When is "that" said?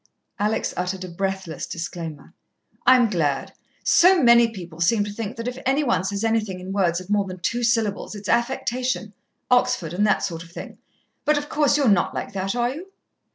5.37-5.47, 10.07-10.23, 12.33-12.55